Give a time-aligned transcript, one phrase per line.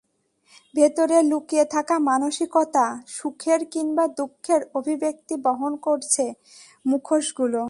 [0.73, 2.85] ভেতরে লুকিয়ে থাকা মানসিকতা,
[3.07, 6.25] সুখের কিংবা দুঃখের অভিব্যক্তি বহন করছে
[6.85, 7.59] মুখোশগুলো।